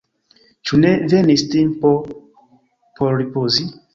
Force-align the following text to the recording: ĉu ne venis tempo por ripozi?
ĉu 0.69 0.79
ne 0.85 0.93
venis 1.11 1.43
tempo 1.51 1.93
por 3.01 3.17
ripozi? 3.23 3.71